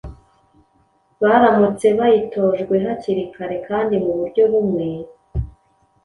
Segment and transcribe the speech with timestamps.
[1.21, 4.87] baramutse bayitojwe hakiri kare kandi mu buryo bumwe.